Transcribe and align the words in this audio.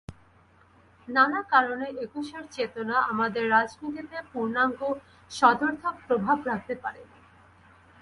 নানা 1.07 1.41
কারণে 1.51 1.87
একুশের 2.01 2.43
চেতনা 2.51 2.97
আমাদের 3.11 3.43
রাজনীতিতে 3.49 4.17
পূর্ণাঙ্গ, 4.31 4.79
সদর্থক 5.31 5.95
প্রভাব 6.07 6.37
রাখতে 6.45 6.73
পারেনি। 6.83 7.17